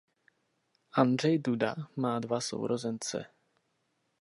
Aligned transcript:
Andrzej 0.97 1.39
Duda 1.45 1.89
má 2.01 2.17
dva 2.19 2.41
sourozence. 2.41 3.21